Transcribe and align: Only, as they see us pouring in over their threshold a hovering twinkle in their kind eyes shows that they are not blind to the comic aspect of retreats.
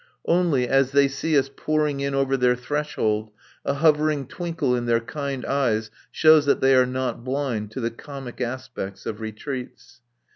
Only, 0.25 0.67
as 0.67 0.93
they 0.93 1.07
see 1.07 1.37
us 1.37 1.47
pouring 1.55 1.99
in 1.99 2.15
over 2.15 2.35
their 2.35 2.55
threshold 2.55 3.29
a 3.63 3.75
hovering 3.75 4.25
twinkle 4.25 4.75
in 4.75 4.87
their 4.87 4.99
kind 4.99 5.45
eyes 5.45 5.91
shows 6.11 6.47
that 6.47 6.59
they 6.59 6.73
are 6.73 6.87
not 6.87 7.23
blind 7.23 7.69
to 7.73 7.79
the 7.79 7.91
comic 7.91 8.41
aspect 8.41 9.05
of 9.05 9.21
retreats. 9.21 10.01